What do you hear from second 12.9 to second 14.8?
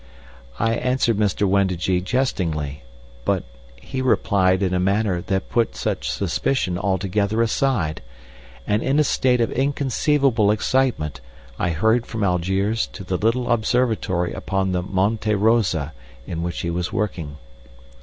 to the little observatory upon